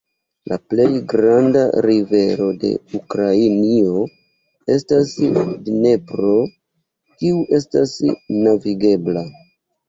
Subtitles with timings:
[0.51, 3.99] La plej granda rivero de Ukrainio
[4.77, 5.11] estas
[5.67, 6.33] Dnepro,
[7.21, 7.95] kiu estas
[8.49, 9.25] navigebla.